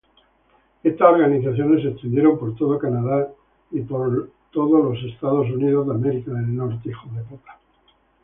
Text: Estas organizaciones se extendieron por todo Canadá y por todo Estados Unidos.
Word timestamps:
Estas 0.81 1.11
organizaciones 1.13 1.83
se 1.83 1.89
extendieron 1.89 2.39
por 2.39 2.55
todo 2.55 2.79
Canadá 2.79 3.27
y 3.69 3.81
por 3.81 4.31
todo 4.51 4.93
Estados 4.95 5.47
Unidos. 5.51 5.85